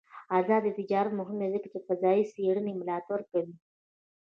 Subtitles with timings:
[0.37, 3.55] آزاد تجارت مهم دی ځکه چې فضايي څېړنې ملاتړ کوي.